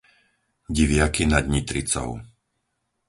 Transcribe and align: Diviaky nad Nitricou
Diviaky 0.75 1.23
nad 1.29 1.45
Nitricou 1.53 2.11